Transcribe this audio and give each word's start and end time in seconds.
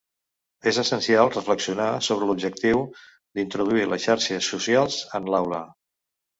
És 0.69 0.77
essencial 0.83 1.29
reflexionar 1.35 1.89
sobre 2.07 2.31
l'objectiu 2.31 2.83
d'introduir 3.03 3.87
les 3.93 4.09
xarxes 4.09 4.51
socials 4.57 5.01
en 5.21 5.33
l'aula. 5.33 5.65